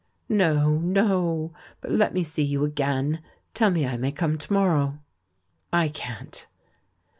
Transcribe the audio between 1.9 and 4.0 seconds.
let me see you again. Tell me I